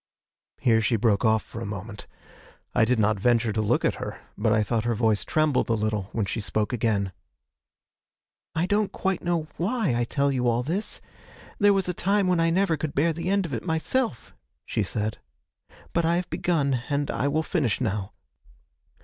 Here 0.59 0.81
she 0.81 0.95
broke 0.95 1.23
off 1.23 1.43
for 1.43 1.61
a 1.61 1.65
moment. 1.67 2.07
I 2.73 2.85
did 2.85 2.97
not 2.97 3.19
venture 3.19 3.53
to 3.53 3.61
look 3.61 3.85
at 3.85 4.01
her, 4.01 4.19
but 4.35 4.51
I 4.51 4.63
thought 4.63 4.83
her 4.83 4.95
voice 4.95 5.23
trembled 5.23 5.69
a 5.69 5.73
little 5.75 6.09
when 6.11 6.25
she 6.25 6.41
spoke 6.41 6.73
again. 6.73 7.11
'I 8.55 8.65
don't 8.65 8.91
quite 8.91 9.21
know 9.23 9.47
why 9.57 9.93
I 9.95 10.05
tell 10.05 10.31
you 10.31 10.47
all 10.47 10.63
this. 10.63 11.01
There 11.59 11.69
was 11.71 11.87
a 11.87 11.93
time 11.93 12.25
when 12.25 12.39
I 12.39 12.49
never 12.49 12.77
could 12.77 12.95
bear 12.95 13.13
the 13.13 13.29
end 13.29 13.45
of 13.45 13.53
it 13.53 13.63
myself,' 13.63 14.33
she 14.65 14.81
said; 14.81 15.19
'but 15.93 16.03
I 16.03 16.15
have 16.15 16.31
begun, 16.31 16.81
and 16.89 17.11
I 17.11 17.27
will 17.27 17.43
finish 17.43 17.79
now. 17.79 18.11